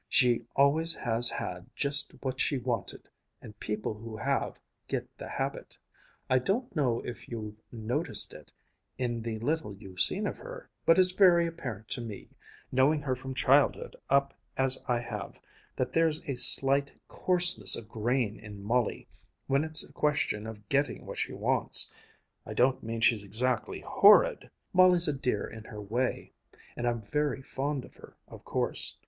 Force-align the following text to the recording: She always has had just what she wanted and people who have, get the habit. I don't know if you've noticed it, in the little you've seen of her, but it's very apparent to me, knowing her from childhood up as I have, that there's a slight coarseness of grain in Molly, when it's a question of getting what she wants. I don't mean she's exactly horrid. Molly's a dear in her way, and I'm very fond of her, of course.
She 0.09 0.47
always 0.55 0.95
has 0.95 1.29
had 1.29 1.67
just 1.75 2.13
what 2.23 2.39
she 2.39 2.57
wanted 2.57 3.07
and 3.39 3.59
people 3.59 3.93
who 3.93 4.17
have, 4.17 4.59
get 4.87 5.07
the 5.19 5.29
habit. 5.29 5.77
I 6.27 6.39
don't 6.39 6.75
know 6.75 7.01
if 7.01 7.29
you've 7.29 7.61
noticed 7.71 8.33
it, 8.33 8.51
in 8.97 9.21
the 9.21 9.37
little 9.37 9.75
you've 9.75 10.01
seen 10.01 10.25
of 10.25 10.39
her, 10.39 10.67
but 10.87 10.97
it's 10.97 11.11
very 11.11 11.45
apparent 11.45 11.87
to 11.89 12.01
me, 12.01 12.29
knowing 12.71 13.03
her 13.03 13.15
from 13.15 13.35
childhood 13.35 13.95
up 14.09 14.33
as 14.57 14.81
I 14.87 15.01
have, 15.01 15.39
that 15.75 15.93
there's 15.93 16.23
a 16.23 16.33
slight 16.33 16.93
coarseness 17.07 17.75
of 17.75 17.87
grain 17.87 18.39
in 18.39 18.59
Molly, 18.63 19.07
when 19.45 19.63
it's 19.63 19.83
a 19.87 19.93
question 19.93 20.47
of 20.47 20.67
getting 20.67 21.05
what 21.05 21.19
she 21.19 21.33
wants. 21.33 21.93
I 22.43 22.55
don't 22.55 22.81
mean 22.81 23.01
she's 23.01 23.23
exactly 23.23 23.81
horrid. 23.81 24.49
Molly's 24.73 25.07
a 25.07 25.13
dear 25.13 25.45
in 25.45 25.65
her 25.65 25.79
way, 25.79 26.31
and 26.75 26.87
I'm 26.87 27.03
very 27.03 27.43
fond 27.43 27.85
of 27.85 27.97
her, 27.97 28.17
of 28.27 28.43
course. 28.43 28.97